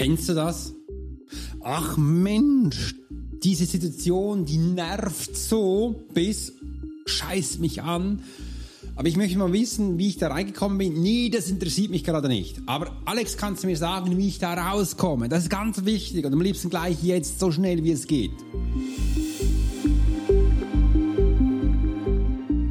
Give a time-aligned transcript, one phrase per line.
[0.00, 0.72] Kennst du das?
[1.62, 2.94] Ach Mensch,
[3.42, 6.54] diese Situation, die nervt so bis
[7.04, 8.22] scheißt mich an.
[8.96, 11.02] Aber ich möchte mal wissen, wie ich da reingekommen bin.
[11.02, 12.62] Nee, das interessiert mich gerade nicht.
[12.64, 15.28] Aber Alex, kannst du mir sagen, wie ich da rauskomme?
[15.28, 18.32] Das ist ganz wichtig und am liebsten gleich jetzt so schnell, wie es geht.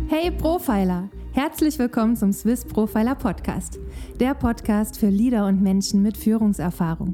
[0.08, 1.12] Hey Profiler!
[1.32, 3.80] Herzlich willkommen zum Swiss Profiler Podcast,
[4.20, 7.14] der Podcast für Leader und Menschen mit Führungserfahrung.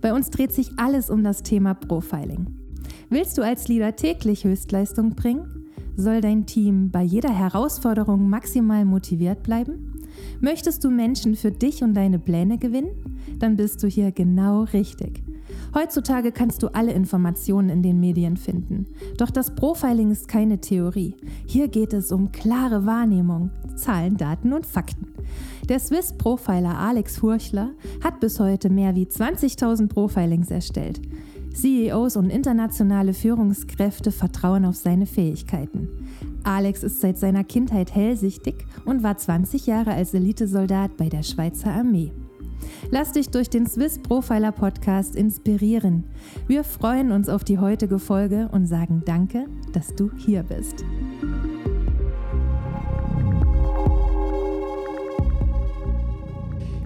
[0.00, 2.46] Bei uns dreht sich alles um das Thema Profiling.
[3.10, 5.66] Willst du als Leader täglich Höchstleistung bringen?
[5.94, 10.04] Soll dein Team bei jeder Herausforderung maximal motiviert bleiben?
[10.40, 13.18] Möchtest du Menschen für dich und deine Pläne gewinnen?
[13.38, 15.22] Dann bist du hier genau richtig.
[15.74, 18.86] Heutzutage kannst du alle Informationen in den Medien finden.
[19.16, 21.14] Doch das Profiling ist keine Theorie.
[21.46, 25.06] Hier geht es um klare Wahrnehmung, Zahlen, Daten und Fakten.
[25.68, 27.70] Der Swiss Profiler Alex Furchler
[28.02, 31.00] hat bis heute mehr wie 20.000 Profilings erstellt.
[31.54, 35.88] CEOs und internationale Führungskräfte vertrauen auf seine Fähigkeiten.
[36.42, 41.72] Alex ist seit seiner Kindheit hellsichtig und war 20 Jahre als Elitesoldat bei der Schweizer
[41.72, 42.12] Armee.
[42.90, 46.04] Lass dich durch den Swiss Profiler Podcast inspirieren.
[46.46, 50.84] Wir freuen uns auf die heutige Folge und sagen Danke, dass du hier bist.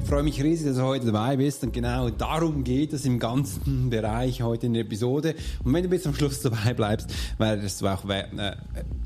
[0.05, 3.19] Ich freue mich riesig, dass du heute dabei bist und genau darum geht es im
[3.19, 5.35] ganzen Bereich heute in der Episode.
[5.65, 8.25] Und wenn du bis zum Schluss dabei bleibst, wirst du auch äh,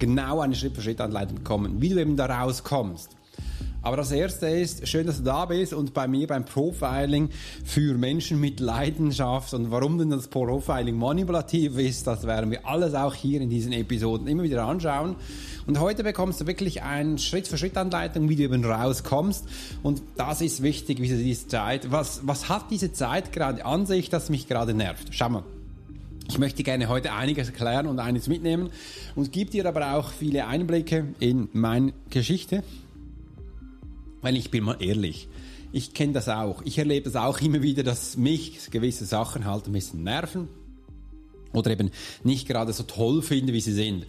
[0.01, 3.18] genau eine Schritt-für-Schritt-Anleitung bekommen, wie du eben da rauskommst.
[3.89, 7.31] Aber das erste ist, schön, dass du da bist und bei mir beim Profiling
[7.65, 12.93] für Menschen mit Leidenschaft und warum denn das Profiling manipulativ ist, das werden wir alles
[12.93, 15.17] auch hier in diesen Episoden immer wieder anschauen.
[15.67, 19.47] Und heute bekommst du wirklich eine Schritt-für-Schritt-Anleitung, wie du eben rauskommst.
[19.83, 24.11] Und das ist wichtig, wie diese Zeit, was, was hat diese Zeit gerade an sich,
[24.11, 25.09] das mich gerade nervt?
[25.13, 25.45] Schau mal.
[26.29, 28.69] Ich möchte gerne heute einiges erklären und eines mitnehmen
[29.15, 32.63] und gebe dir aber auch viele Einblicke in meine Geschichte,
[34.21, 35.29] weil ich bin mal ehrlich,
[35.73, 36.63] ich kenne das auch.
[36.65, 40.49] Ich erlebe das auch immer wieder, dass mich gewisse Sachen halt ein bisschen nerven
[41.53, 41.91] oder eben
[42.25, 44.07] nicht gerade so toll finde, wie sie sind.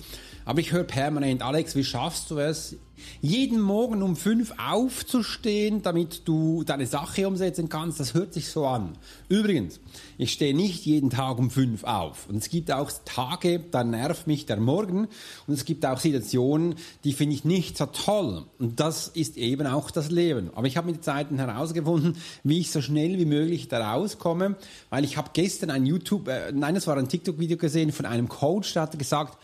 [0.50, 2.76] Aber ich höre permanent, Alex, wie schaffst du es,
[3.22, 8.00] jeden Morgen um fünf aufzustehen, damit du deine Sache umsetzen kannst?
[8.00, 8.98] Das hört sich so an.
[9.28, 9.80] Übrigens,
[10.18, 12.28] ich stehe nicht jeden Tag um fünf auf.
[12.28, 15.08] Und es gibt auch Tage, da nervt mich der Morgen.
[15.46, 16.74] Und es gibt auch Situationen,
[17.04, 18.46] die finde ich nicht so toll.
[18.58, 20.50] Und das ist eben auch das Leben.
[20.56, 24.56] Aber ich habe mit Zeiten herausgefunden, wie ich so schnell wie möglich da rauskomme,
[24.90, 28.28] weil ich habe gestern ein YouTube, äh, nein, es war ein TikTok-Video gesehen von einem
[28.28, 29.38] Coach, der hat gesagt,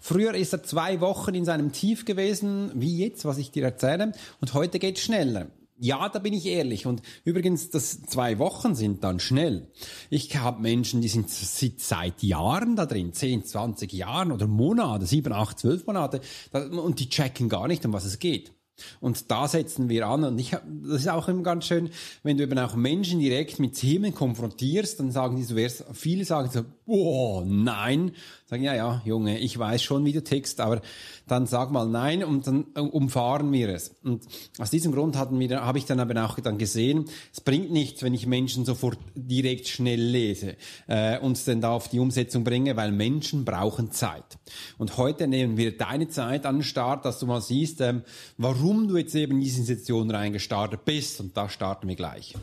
[0.00, 4.12] Früher ist er zwei Wochen in seinem Tief gewesen, wie jetzt, was ich dir erzähle,
[4.40, 5.48] und heute geht schneller.
[5.82, 6.86] Ja, da bin ich ehrlich.
[6.86, 9.68] Und übrigens, das zwei Wochen sind dann schnell.
[10.10, 15.32] Ich habe Menschen, die sind seit Jahren da drin, 10, 20 Jahren oder Monate, 7,
[15.32, 16.20] 8, 12 Monate,
[16.52, 18.52] und die checken gar nicht, um was es geht.
[19.00, 20.24] Und da setzen wir an.
[20.24, 21.90] Und ich, das ist auch immer ganz schön,
[22.22, 25.56] wenn du eben auch Menschen direkt mit Themen konfrontierst, dann sagen die so,
[25.92, 28.12] viele sagen so, oh, nein.
[28.46, 30.82] Sagen, ja, ja, Junge, ich weiß schon, wie du tickst, aber
[31.28, 33.94] dann sag mal nein und dann äh, umfahren wir es.
[34.02, 34.24] Und
[34.58, 38.02] aus diesem Grund hatten wir, habe ich dann aber auch dann gesehen, es bringt nichts,
[38.02, 40.56] wenn ich Menschen sofort direkt schnell lese
[40.88, 44.38] äh, und dann da auf die Umsetzung bringe, weil Menschen brauchen Zeit.
[44.78, 48.02] Und heute nehmen wir deine Zeit an den Start, dass du mal siehst, ähm,
[48.36, 51.20] warum du jetzt eben in diese Situation reingestartet bist.
[51.20, 52.34] Und da starten wir gleich.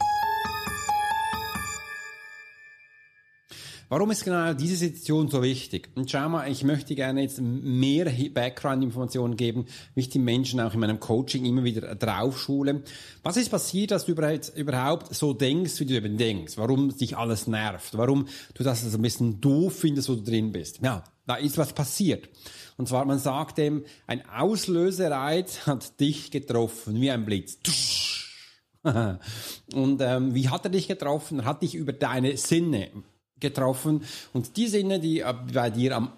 [3.89, 5.87] Warum ist genau diese Situation so wichtig?
[5.95, 9.65] Und schau mal, ich möchte gerne jetzt mehr Background-Informationen geben,
[9.95, 12.83] wie ich die Menschen auch in meinem Coaching immer wieder draufschule.
[13.23, 16.57] Was ist passiert, dass du überhaupt so denkst, wie du eben denkst?
[16.57, 17.97] Warum dich alles nervt?
[17.97, 20.81] Warum du das so ein bisschen doof findest, wo du drin bist?
[20.81, 22.27] Ja, da ist was passiert.
[22.77, 27.57] Und zwar, man sagt dem, ein Auslösereiz hat dich getroffen, wie ein Blitz.
[28.83, 31.39] Und ähm, wie hat er dich getroffen?
[31.39, 32.89] Er hat dich über deine Sinne
[33.39, 34.03] getroffen.
[34.33, 36.13] Und die Sinne, die äh, bei dir am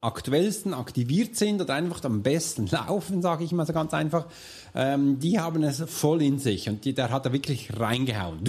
[0.00, 4.26] aktuellsten aktiviert sind oder einfach am besten laufen, sage ich mal so ganz einfach,
[4.74, 8.44] ähm, die haben es voll in sich und die, der hat da wirklich reingehauen.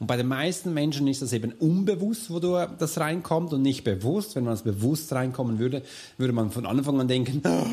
[0.00, 3.84] Und bei den meisten Menschen ist das eben unbewusst, wo du das reinkommt und nicht
[3.84, 4.34] bewusst.
[4.34, 5.82] Wenn man es bewusst reinkommen würde,
[6.16, 7.66] würde man von Anfang an denken, ah,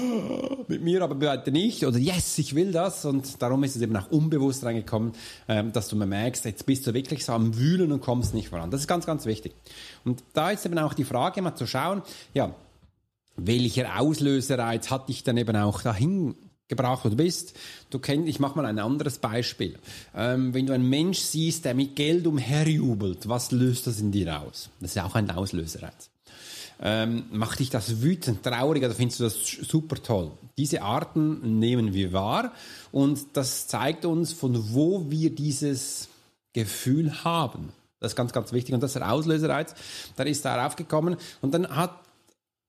[0.68, 3.06] mit mir aber bitte nicht oder yes, ich will das.
[3.06, 5.14] Und darum ist es eben auch unbewusst reingekommen,
[5.48, 8.72] ähm, dass du merkst, jetzt bist du wirklich so am Wühlen und kommst nicht voran.
[8.72, 9.56] Das ist ganz, ganz wichtig.
[10.04, 12.02] Und da ist eben auch die Frage, mal zu schauen,
[12.34, 12.54] ja,
[13.38, 16.36] welcher Auslösereiz hat dich dann eben auch dahin
[16.68, 17.56] Gebraucher du bist.
[17.90, 19.78] Du kennst, ich mache mal ein anderes Beispiel.
[20.16, 24.42] Ähm, wenn du einen Mensch siehst, der mit Geld umherjubelt, was löst das in dir
[24.42, 24.70] aus?
[24.80, 26.10] Das ist ja auch ein Auslöserreiz.
[26.80, 30.32] Ähm, macht dich das wütend, traurig oder findest du das super toll?
[30.58, 32.54] Diese Arten nehmen wir wahr
[32.92, 36.10] und das zeigt uns, von wo wir dieses
[36.54, 37.70] Gefühl haben.
[38.00, 38.76] Das ist ganz, ganz wichtig.
[38.76, 39.74] Und das ist der Auslöserreiz.
[40.16, 41.18] Da ist darauf gekommen.
[41.42, 42.00] Und dann hat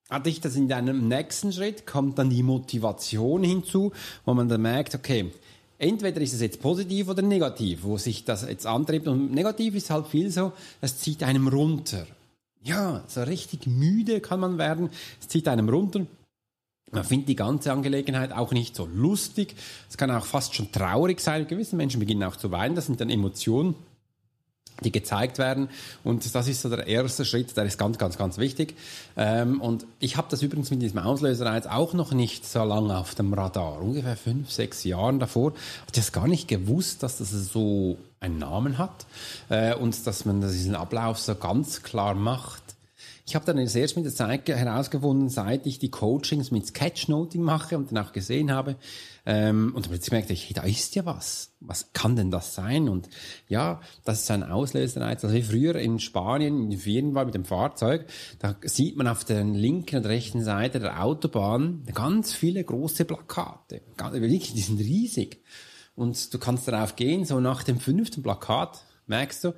[0.09, 3.91] hatte ich das in einem nächsten Schritt, kommt dann die Motivation hinzu,
[4.25, 5.31] wo man dann merkt, okay,
[5.77, 9.07] entweder ist es jetzt positiv oder negativ, wo sich das jetzt antreibt.
[9.07, 10.51] Und negativ ist halt viel so,
[10.81, 12.07] es zieht einem runter.
[12.61, 14.89] Ja, so richtig müde kann man werden,
[15.21, 16.05] es zieht einem runter.
[16.91, 19.55] Man findet die ganze Angelegenheit auch nicht so lustig.
[19.89, 21.47] Es kann auch fast schon traurig sein.
[21.47, 22.73] Gewisse Menschen beginnen auch zu weinen.
[22.73, 23.75] Das sind dann Emotionen
[24.83, 25.69] die gezeigt werden.
[26.03, 28.75] Und das ist so der erste Schritt, der ist ganz, ganz, ganz wichtig.
[29.17, 33.15] Ähm, und ich habe das übrigens mit diesem Auslöser auch noch nicht so lange auf
[33.15, 33.81] dem Radar.
[33.81, 35.51] Ungefähr fünf, sechs Jahren davor.
[35.51, 39.05] Hatte ich das gar nicht gewusst, dass das so einen Namen hat
[39.49, 42.61] äh, und dass man diesen Ablauf so ganz klar macht.
[43.29, 47.77] Ich habe dann erst mit der Zeit herausgefunden, seit ich die Coachings mit Sketchnoting mache
[47.77, 48.75] und dann auch gesehen habe,
[49.23, 51.51] ähm, und plötzlich merkte ich, hey, da ist ja was.
[51.59, 52.89] Was kann denn das sein?
[52.89, 53.07] Und
[53.47, 55.23] ja, das ist ein Auslösereiz.
[55.23, 58.07] Also wie früher in Spanien, in Ferien war mit dem Fahrzeug,
[58.39, 63.83] da sieht man auf der linken und rechten Seite der Autobahn ganz viele große Plakate.
[64.11, 65.43] Wirklich, die sind riesig.
[65.93, 69.53] Und du kannst darauf gehen, so nach dem fünften Plakat merkst du,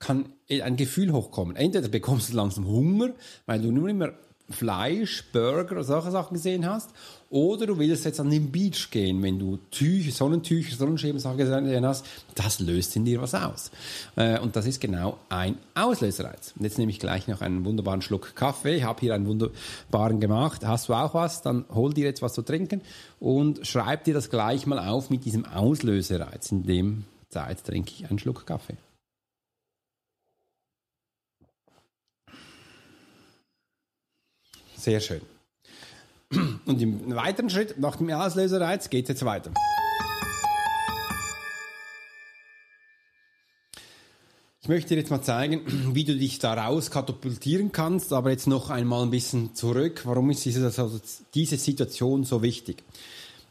[0.00, 1.54] kann ein Gefühl hochkommen.
[1.54, 3.10] Entweder bekommst du langsam Hunger,
[3.46, 4.12] weil du nur immer
[4.50, 6.90] Fleisch, Burger oder solche Sachen gesehen hast,
[7.30, 12.04] oder du willst jetzt an den Beach gehen, wenn du Tücher, Sonnentücher, Sonnenschirme gesehen hast,
[12.34, 13.70] das löst in dir was aus.
[14.16, 16.54] Äh, und das ist genau ein Auslösereiz.
[16.56, 18.76] Und jetzt nehme ich gleich noch einen wunderbaren Schluck Kaffee.
[18.76, 20.66] Ich habe hier einen wunderbaren gemacht.
[20.66, 21.42] Hast du auch was?
[21.42, 22.80] Dann hol dir jetzt was zu trinken
[23.20, 26.50] und schreib dir das gleich mal auf mit diesem Auslösereiz.
[26.50, 28.76] In dem Zeit trinke ich einen Schluck Kaffee.
[34.80, 35.20] Sehr schön.
[36.64, 39.52] Und im weiteren Schritt, nach dem Auslöserreiz, geht es jetzt weiter.
[44.62, 45.60] Ich möchte dir jetzt mal zeigen,
[45.94, 50.00] wie du dich daraus katapultieren kannst, aber jetzt noch einmal ein bisschen zurück.
[50.06, 50.98] Warum ist diese, also
[51.34, 52.82] diese Situation so wichtig?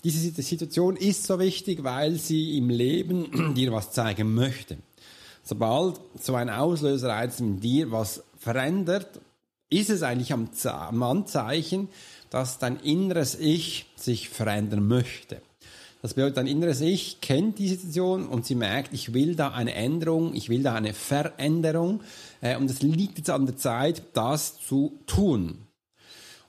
[0.04, 4.78] Diese Situation ist so wichtig, weil sie im Leben dir was zeigen möchte.
[5.44, 9.20] Sobald so ein Auslöserreiz in dir was verändert,
[9.70, 10.50] ist es eigentlich am,
[11.04, 11.90] Anzeichen,
[12.30, 15.42] dass dein inneres Ich sich verändern möchte.
[16.02, 19.74] Das bedeutet, dein inneres Ich kennt die Situation und sie merkt, ich will da eine
[19.74, 22.02] Änderung, ich will da eine Veränderung
[22.42, 25.68] äh, und es liegt jetzt an der Zeit, das zu tun.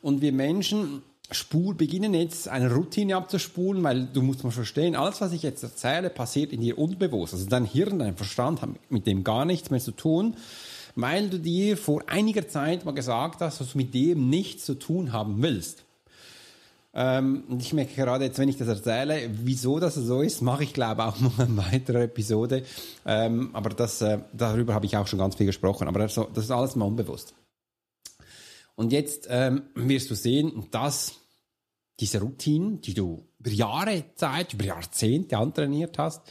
[0.01, 1.03] Und wir Menschen
[1.33, 5.63] spur, beginnen jetzt eine Routine abzuspulen, weil du musst mal verstehen, alles, was ich jetzt
[5.63, 7.35] erzähle, passiert in dir unbewusst.
[7.35, 10.37] Also dein Hirn, dein Verstand haben mit dem gar nichts mehr zu tun
[11.01, 14.75] weil du dir vor einiger Zeit mal gesagt hast, dass du mit dem nichts zu
[14.75, 15.85] tun haben willst.
[16.93, 20.65] Ähm, und ich merke gerade jetzt, wenn ich das erzähle, wieso das so ist, mache
[20.65, 22.65] ich glaube auch noch eine weitere Episode.
[23.07, 25.87] Ähm, aber das, äh, darüber habe ich auch schon ganz viel gesprochen.
[25.87, 27.35] Aber das, das ist alles mal unbewusst.
[28.75, 31.13] Und jetzt ähm, wirst du sehen, dass
[32.01, 36.23] diese Routinen, die du über Jahre Zeit, über Jahrzehnte antrainiert hast,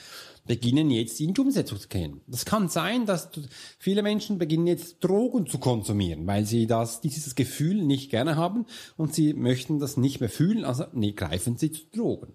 [0.49, 2.21] beginnen jetzt in die Umsetzung zu gehen.
[2.25, 3.29] Das kann sein, dass
[3.77, 8.65] viele Menschen beginnen jetzt Drogen zu konsumieren, weil sie das, dieses Gefühl nicht gerne haben
[8.97, 12.33] und sie möchten das nicht mehr fühlen, also nee, greifen sie zu Drogen.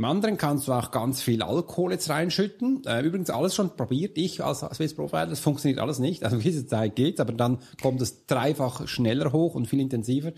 [0.00, 2.82] Im anderen kannst du auch ganz viel Alkohol jetzt reinschütten.
[2.86, 4.16] Äh, übrigens alles schon probiert.
[4.16, 6.24] Ich als Swiss Profiler, das funktioniert alles nicht.
[6.24, 10.28] Also diese Zeit geht, aber dann kommt es dreifach schneller hoch und viel intensiver.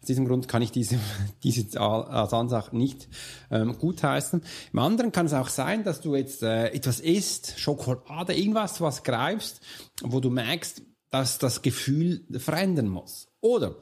[0.00, 0.98] Aus diesem Grund kann ich diese,
[1.44, 3.06] diese als Ansage nicht
[3.52, 4.42] ähm, gutheißen.
[4.72, 9.04] Im anderen kann es auch sein, dass du jetzt äh, etwas isst, Schokolade, irgendwas, was
[9.04, 9.60] greifst,
[10.02, 10.82] wo du merkst,
[11.14, 13.28] dass das Gefühl verändern muss.
[13.40, 13.76] Oder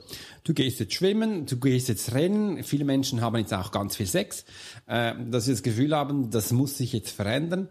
[0.44, 2.62] du gehst jetzt schwimmen, du gehst jetzt rennen.
[2.62, 4.44] Viele Menschen haben jetzt auch ganz viel Sex,
[4.86, 7.68] äh, dass sie das Gefühl haben, das muss sich jetzt verändern.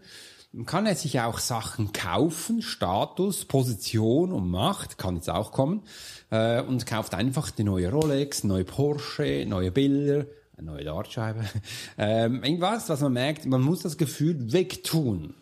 [0.50, 5.84] Man kann jetzt sich auch Sachen kaufen, Status, Position und Macht, kann jetzt auch kommen,
[6.30, 10.26] äh, und kauft einfach die neue Rolex, neue Porsche, neue Bilder,
[10.56, 11.44] eine neue Dartscheibe,
[11.98, 15.34] ähm, irgendwas, was man merkt, man muss das Gefühl wegtun.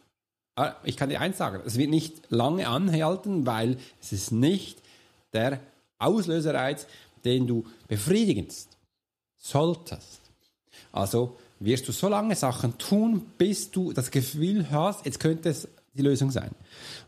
[0.61, 4.83] Ah, ich kann dir eins sagen, es wird nicht lange anhalten, weil es ist nicht
[5.33, 5.59] der
[5.99, 6.87] Auslösereiz,
[7.25, 8.47] den du befriedigen
[9.39, 10.21] solltest.
[10.93, 15.67] Also wirst du so lange Sachen tun, bis du das Gefühl hast, jetzt könnte es
[15.95, 16.51] die Lösung sein.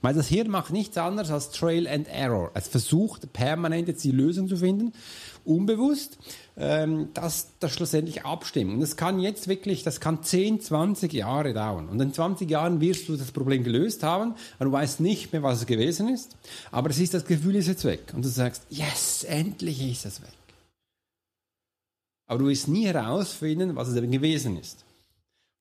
[0.00, 2.50] Weil das Hirn macht nichts anderes als Trail and Error.
[2.54, 4.92] Es versucht permanent jetzt die Lösung zu finden,
[5.44, 6.18] unbewusst,
[6.56, 8.74] ähm, dass das schlussendlich abstimmt.
[8.74, 11.88] Und das kann jetzt wirklich, das kann 10, 20 Jahre dauern.
[11.88, 15.44] Und in 20 Jahren wirst du das Problem gelöst haben, aber du weißt nicht mehr,
[15.44, 16.36] was es gewesen ist.
[16.72, 18.12] Aber es ist, das Gefühl ist jetzt weg.
[18.14, 20.32] Und du sagst, yes, endlich ist es weg.
[22.26, 24.84] Aber du wirst nie herausfinden, was es eben gewesen ist.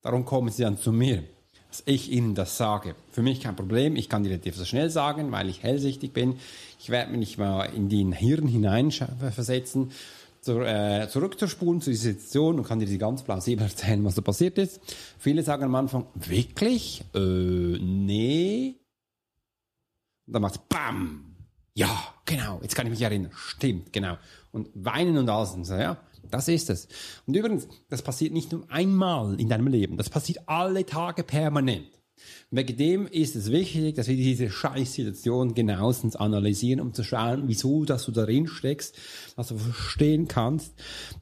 [0.02, 1.24] Darum kommen sie dann zu mir
[1.72, 2.96] dass ich Ihnen das sage.
[3.12, 6.36] Für mich kein Problem, ich kann die relativ so schnell sagen, weil ich hellsichtig bin.
[6.80, 9.92] Ich werde mich mal in den Hirn hineinversetzen,
[10.42, 14.22] zur, äh, zurückzuspulen zu dieser Situation und kann dir die ganz plausibel erzählen, was da
[14.22, 14.82] passiert ist.
[15.18, 17.06] Viele sagen am Anfang, wirklich?
[17.16, 18.76] Äh, nee.
[20.28, 21.36] Und dann macht es BAM!
[21.74, 21.90] Ja,
[22.26, 23.32] genau, jetzt kann ich mich erinnern.
[23.34, 24.18] Stimmt, genau.
[24.52, 25.52] Und weinen und alles.
[25.52, 25.96] Und so, ja.
[26.32, 26.88] Das ist es.
[27.28, 31.88] Und übrigens, das passiert nicht nur einmal in deinem Leben, das passiert alle Tage permanent.
[32.54, 37.86] Wegen dem ist es wichtig, dass wir diese Scheißsituation genauestens analysieren, um zu schauen, wieso,
[37.86, 38.96] dass du darin steckst,
[39.38, 40.74] dass du verstehen kannst,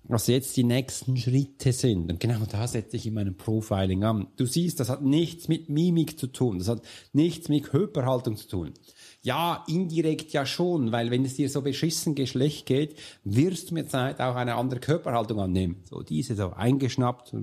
[0.04, 2.12] was jetzt die nächsten Schritte sind.
[2.12, 4.28] Und genau da setze ich in meinem Profiling an.
[4.38, 6.82] Du siehst, das hat nichts mit Mimik zu tun, das hat
[7.14, 8.74] nichts mit Körperhaltung zu tun.
[9.22, 13.92] Ja, indirekt ja schon, weil wenn es dir so beschissen schlecht geht, wirst du mit
[13.92, 15.84] Zeit auch eine andere Körperhaltung annehmen.
[15.84, 17.34] So diese so eingeschnappt,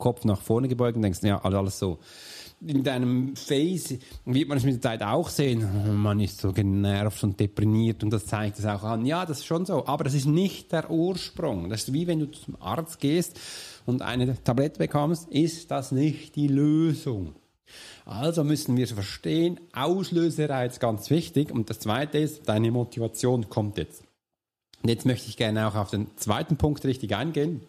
[0.00, 1.98] Kopf nach vorne gebeugt und denkst, ja, alles so.
[2.66, 7.22] In deinem Face wird man es mit der Zeit auch sehen, man ist so genervt
[7.22, 9.06] und deprimiert und das zeigt es auch an.
[9.06, 11.70] Ja, das ist schon so, aber das ist nicht der Ursprung.
[11.70, 13.38] Das ist wie wenn du zum Arzt gehst
[13.86, 17.34] und eine Tablette bekommst, ist das nicht die Lösung.
[18.04, 21.50] Also müssen wir verstehen, Auslösereiz ganz wichtig.
[21.50, 24.02] Und das zweite ist, deine Motivation kommt jetzt.
[24.82, 27.60] Und jetzt möchte ich gerne auch auf den zweiten Punkt richtig eingehen.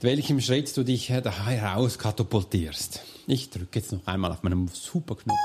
[0.00, 3.00] welchem Schritt du dich heraus katapultierst.
[3.26, 5.38] Ich drücke jetzt noch einmal auf meinen Superknopf.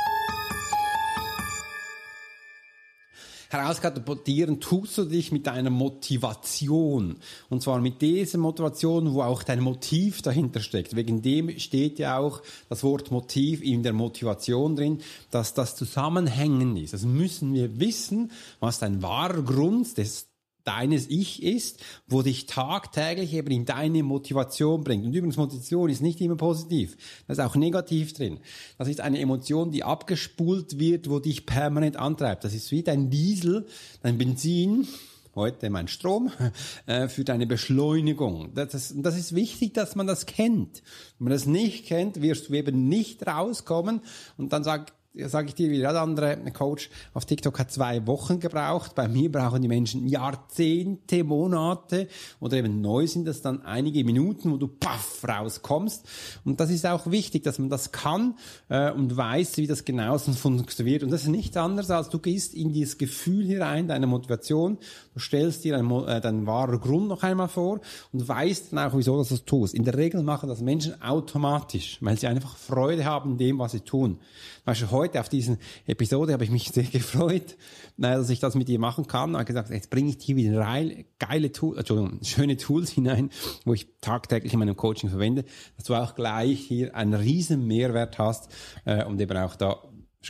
[3.49, 7.17] Herauskatapultieren tust du dich mit deiner Motivation.
[7.49, 10.95] Und zwar mit dieser Motivation, wo auch dein Motiv dahinter steckt.
[10.95, 15.01] Wegen dem steht ja auch das Wort Motiv in der Motivation drin,
[15.31, 16.93] dass das zusammenhängend ist.
[16.93, 20.28] Also müssen wir wissen, was dein wahrer Grund des
[20.69, 25.03] deines Ich ist, wo dich tagtäglich eben in deine Motivation bringt.
[25.03, 26.95] Und übrigens, Motivation ist nicht immer positiv.
[27.25, 28.39] Da ist auch negativ drin.
[28.77, 32.43] Das ist eine Emotion, die abgespult wird, wo dich permanent antreibt.
[32.43, 33.65] Das ist wie dein Diesel,
[34.03, 34.87] dein Benzin,
[35.33, 36.31] heute mein Strom,
[36.85, 38.53] äh, für deine Beschleunigung.
[38.53, 40.83] Das ist, das ist wichtig, dass man das kennt.
[41.17, 44.01] Wenn man das nicht kennt, wirst du eben nicht rauskommen
[44.37, 48.39] und dann sagt sage ich dir wieder, der andere Coach auf TikTok hat zwei Wochen
[48.39, 48.93] gebraucht.
[48.93, 52.07] Bei mir brauchen die Menschen Jahrzehnte, Monate
[52.39, 56.07] oder eben neu sind das dann einige Minuten, wo du paff rauskommst.
[56.45, 58.35] Und das ist auch wichtig, dass man das kann
[58.69, 61.01] äh, und weiß, wie das genauestens funktioniert.
[61.01, 64.77] Und das ist nichts anderes, als du gehst in dieses Gefühl hinein, deine Motivation,
[65.13, 67.81] du stellst dir einen, äh, deinen wahren Grund noch einmal vor
[68.13, 69.73] und weißt dann auch, wieso du das tust.
[69.73, 73.79] In der Regel machen das Menschen automatisch, weil sie einfach Freude haben dem, was sie
[73.79, 74.19] tun.
[74.65, 77.57] Du, heute auf diesen Episode habe ich mich sehr gefreut,
[77.97, 79.35] dass ich das mit dir machen kann.
[79.35, 83.29] Habe gesagt, jetzt bringe ich dir wieder rein, geile Tools, Entschuldigung, schöne Tools hinein,
[83.65, 85.45] wo ich tagtäglich in meinem Coaching verwende,
[85.77, 88.49] dass du auch gleich hier einen riesen Mehrwert hast
[88.85, 89.81] äh, und eben auch da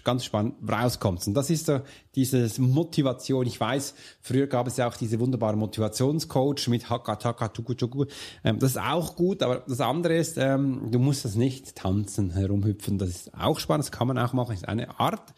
[0.04, 1.28] ganz spannend rauskommst.
[1.28, 1.82] Und das ist so
[2.16, 3.46] dieses Motivation.
[3.48, 8.06] Ich weiß, früher gab es ja auch diese wunderbare Motivationscoach mit Haka Taka Tuku Tuku.
[8.44, 12.32] Ähm, das ist auch gut, aber das andere ist, ähm, du musst das nicht tanzen,
[12.32, 12.98] herumhüpfen.
[12.98, 15.34] Das ist auch spannend, das kann man auch machen, ist eine Art.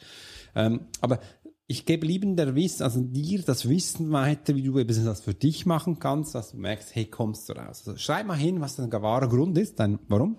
[0.54, 1.20] Ähm, aber
[1.68, 5.34] ich gebe lieben der Wissen, also dir das Wissen weiter, wie du eben das für
[5.34, 7.84] dich machen kannst, dass du merkst, hey, kommst du raus.
[7.88, 10.38] Also schreib mal hin, was dein wahrer Grund ist, dein Warum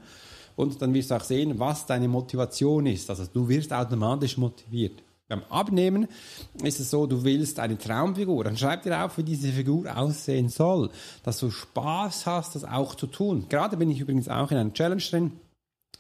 [0.57, 3.09] und dann wirst du auch sehen, was deine Motivation ist.
[3.11, 5.03] Also du wirst automatisch motiviert.
[5.29, 6.09] Beim Abnehmen
[6.63, 8.45] ist es so, du willst eine Traumfigur.
[8.45, 10.91] Dann schreib dir auf, wie diese Figur aussehen soll,
[11.23, 13.47] dass du Spaß hast, das auch zu tun.
[13.49, 15.33] Gerade bin ich übrigens auch in einer Challenge drin,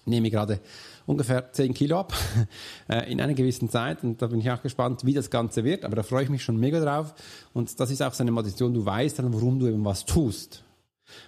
[0.04, 0.60] nehme gerade
[1.06, 2.12] ungefähr 10 Kilo ab
[2.88, 5.84] äh, in einer gewissen Zeit und da bin ich auch gespannt, wie das Ganze wird,
[5.84, 7.14] aber da freue ich mich schon mega drauf
[7.52, 10.62] und das ist auch so eine Motivation, du weißt dann, warum du eben was tust.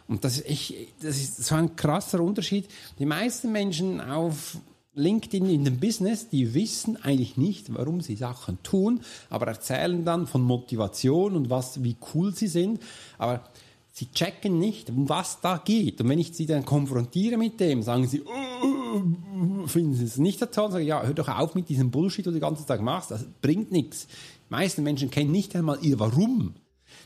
[0.08, 2.68] Und das ist echt, das ist so ein krasser Unterschied.
[2.98, 4.58] Die meisten Menschen auf
[4.94, 10.26] LinkedIn in dem Business, die wissen eigentlich nicht, warum sie Sachen tun, aber erzählen dann
[10.26, 12.80] von Motivation und was, wie cool sie sind.
[13.18, 13.44] Aber
[13.92, 16.00] sie checken nicht, um was da geht.
[16.00, 20.38] Und wenn ich sie dann konfrontiere mit dem, sagen sie, oh, finden sie es nicht
[20.38, 22.80] so toll, sagen, ja, hör doch auf mit diesem Bullshit, den du den ganzen Tag
[22.80, 24.06] machst, das bringt nichts.
[24.06, 26.54] Die meisten Menschen kennen nicht einmal ihr Warum.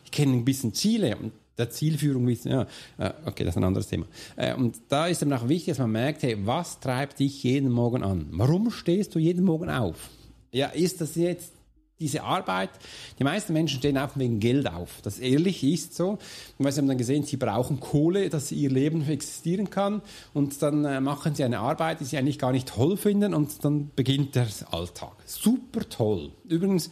[0.07, 1.17] Die kennen ein bisschen Ziele.
[1.17, 2.63] Und der Zielführung, ja,
[2.99, 4.07] äh, okay, das ist ein anderes Thema.
[4.37, 7.71] Äh, und da ist eben auch wichtig, dass man merkt, hey, was treibt dich jeden
[7.71, 8.29] Morgen an?
[8.31, 10.11] Warum stehst du jeden Morgen auf?
[10.53, 11.53] Ja, ist das jetzt
[12.01, 12.71] diese Arbeit,
[13.19, 15.01] die meisten Menschen stehen auf wegen Geld auf.
[15.03, 16.19] Das ehrlich ist so.
[16.57, 20.03] Und sie haben dann gesehen, sie brauchen Kohle, dass ihr Leben existieren kann.
[20.33, 23.35] Und dann äh, machen sie eine Arbeit, die sie eigentlich gar nicht toll finden.
[23.35, 25.13] Und dann beginnt der Alltag.
[25.27, 26.31] Super toll.
[26.49, 26.91] Übrigens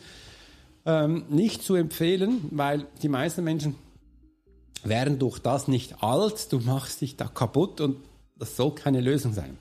[0.84, 3.76] ähm, nicht zu empfehlen, weil die meisten Menschen
[4.88, 6.52] werden durch das nicht alt.
[6.52, 7.96] Du machst dich da kaputt und
[8.38, 9.58] das soll keine Lösung sein.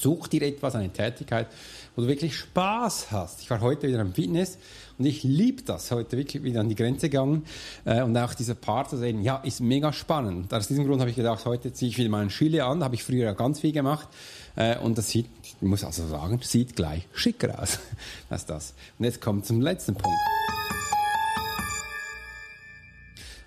[0.00, 1.48] Such dir etwas, eine Tätigkeit,
[1.94, 3.42] wo du wirklich Spaß hast.
[3.42, 4.56] Ich war heute wieder im Fitness
[4.96, 7.44] und ich liebe das, heute wirklich wieder an die Grenze gegangen
[7.84, 10.54] äh, und auch dieser Part zu sehen, ja, ist mega spannend.
[10.54, 13.04] Aus diesem Grund habe ich gedacht, heute ziehe ich wieder meinen Schüler an, habe ich
[13.04, 14.08] früher ja ganz viel gemacht
[14.56, 17.78] äh, und das sieht, ich muss also sagen, sieht gleich schicker aus
[18.30, 18.72] als das.
[18.98, 20.39] Und jetzt kommt zum letzten Punkt.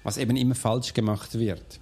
[0.04, 1.80] Was eben immer falsch gemacht wird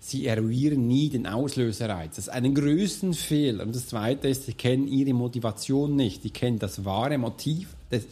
[0.00, 2.16] sie eruieren nie den Auslöserreiz.
[2.16, 3.64] Das ist einen größten Fehler.
[3.64, 6.22] Und das Zweite ist, sie kennen ihre Motivation nicht.
[6.22, 8.02] Sie kennen das wahre Motiv, das,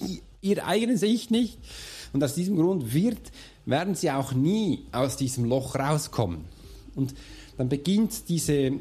[0.40, 1.58] ihr eigenes Ich nicht.
[2.12, 3.18] Und aus diesem Grund wird,
[3.64, 6.44] werden sie auch nie aus diesem Loch rauskommen.
[6.94, 7.14] Und
[7.56, 8.72] dann beginnt diese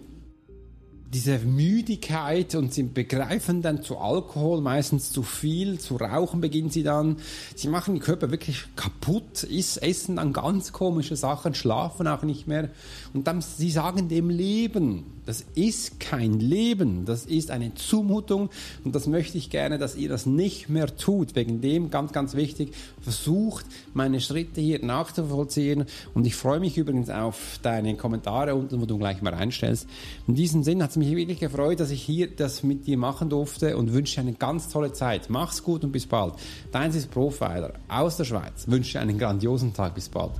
[1.18, 6.84] diese Müdigkeit und sie begreifen dann zu Alkohol meistens zu viel, zu rauchen beginnen sie
[6.84, 7.18] dann.
[7.56, 12.48] Sie machen den Körper wirklich kaputt, ist, essen dann ganz komische Sachen, schlafen auch nicht
[12.48, 12.70] mehr
[13.16, 18.50] und dann sie sagen dem Leben, das ist kein Leben, das ist eine Zumutung
[18.84, 21.36] und das möchte ich gerne, dass ihr das nicht mehr tut.
[21.36, 27.10] Wegen dem ganz, ganz wichtig, versucht meine Schritte hier nachzuvollziehen und ich freue mich übrigens
[27.10, 29.88] auf deine Kommentare unten, wo du gleich mal reinstellst.
[30.28, 33.30] In diesem Sinn hat es mich wirklich gefreut, dass ich hier das mit dir machen
[33.30, 35.30] durfte und wünsche dir eine ganz tolle Zeit.
[35.30, 36.34] Mach's gut und bis bald.
[36.72, 38.68] Dein ist Profiler aus der Schweiz.
[38.68, 39.96] Wünsche dir einen grandiosen Tag.
[39.96, 40.34] Bis bald.